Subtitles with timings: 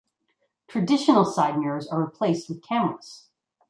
[0.67, 3.27] Traditional side mirrors are replaced with cameras.